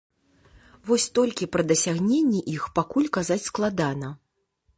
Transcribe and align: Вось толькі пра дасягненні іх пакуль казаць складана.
Вось 0.91 1.05
толькі 1.19 1.47
пра 1.55 1.65
дасягненні 1.73 2.41
іх 2.57 2.63
пакуль 2.79 3.11
казаць 3.19 3.43
складана. 3.49 4.09